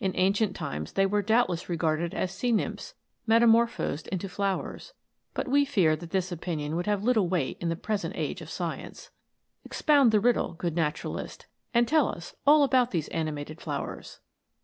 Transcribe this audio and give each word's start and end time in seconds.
In 0.00 0.10
ancient 0.16 0.56
times 0.56 0.94
they 0.94 1.06
were 1.06 1.22
doubt 1.22 1.48
less 1.48 1.68
regarded 1.68 2.12
as 2.12 2.34
sea 2.34 2.50
nymphs 2.50 2.94
metamorphosed 3.24 4.08
into 4.08 4.28
flowers; 4.28 4.94
but 5.32 5.46
we 5.46 5.64
fear 5.64 5.94
that 5.94 6.10
this 6.10 6.32
opinion 6.32 6.74
would 6.74 6.86
have 6.86 7.04
little 7.04 7.28
weight 7.28 7.56
in 7.60 7.68
the 7.68 7.76
present 7.76 8.16
age 8.16 8.40
of 8.40 8.50
science. 8.50 9.12
Expound 9.64 10.10
the 10.10 10.18
riddle, 10.18 10.54
good 10.54 10.74
naturalist, 10.74 11.46
and 11.72 11.86
tell 11.86 12.08
us 12.08 12.34
all 12.44 12.64
about 12.64 12.90
these 12.90 13.06
animated 13.10 13.60
flowers 13.60 14.18